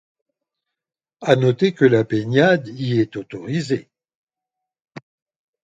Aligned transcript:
A 1.21 1.35
noter 1.35 1.71
que 1.75 1.85
la 1.85 2.03
baignade 2.03 2.69
y 2.71 2.99
est 2.99 3.15
autorisée... 3.17 3.91